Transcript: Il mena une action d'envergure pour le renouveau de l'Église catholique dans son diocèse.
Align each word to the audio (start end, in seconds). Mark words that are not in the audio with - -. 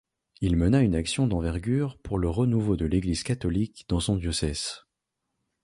Il 0.41 0.55
mena 0.55 0.81
une 0.81 0.95
action 0.95 1.27
d'envergure 1.27 1.95
pour 1.99 2.17
le 2.17 2.27
renouveau 2.27 2.75
de 2.75 2.87
l'Église 2.87 3.21
catholique 3.21 3.85
dans 3.87 3.99
son 3.99 4.15
diocèse. 4.15 4.83